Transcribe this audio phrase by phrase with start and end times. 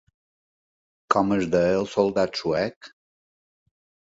[1.15, 2.89] Com es deia el soldat suec?